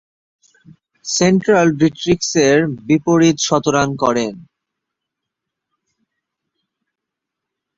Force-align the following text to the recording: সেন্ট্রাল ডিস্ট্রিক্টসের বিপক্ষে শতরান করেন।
সেন্ট্রাল 1.05 1.67
ডিস্ট্রিক্টসের 1.79 2.57
বিপক্ষে 2.87 3.31
শতরান 3.47 3.89
করেন। 4.03 4.33